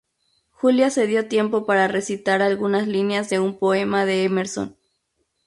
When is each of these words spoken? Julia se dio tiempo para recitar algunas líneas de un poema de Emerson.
Julia 0.49 0.89
se 0.89 1.05
dio 1.05 1.27
tiempo 1.27 1.67
para 1.67 1.87
recitar 1.87 2.41
algunas 2.41 2.87
líneas 2.87 3.29
de 3.29 3.37
un 3.37 3.59
poema 3.59 4.03
de 4.03 4.23
Emerson. 4.23 4.75